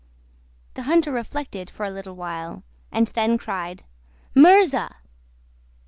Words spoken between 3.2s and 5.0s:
cried, "Murza!"